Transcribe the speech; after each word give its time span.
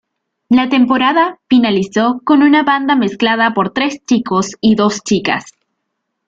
La 0.49 0.67
temporada 0.67 1.37
finalizó 1.47 2.21
con 2.25 2.41
una 2.41 2.63
banda 2.63 2.95
mezclada 2.95 3.53
por 3.53 3.69
tres 3.71 4.03
chicos 4.03 4.47
y 4.59 4.73
dos 4.73 5.01
chicas. 5.03 5.51